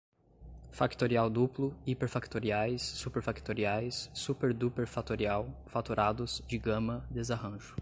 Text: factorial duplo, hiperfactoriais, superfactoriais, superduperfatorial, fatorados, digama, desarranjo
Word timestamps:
factorial 0.71 1.29
duplo, 1.29 1.75
hiperfactoriais, 1.85 2.81
superfactoriais, 2.81 4.09
superduperfatorial, 4.15 5.47
fatorados, 5.67 6.41
digama, 6.47 7.05
desarranjo 7.11 7.69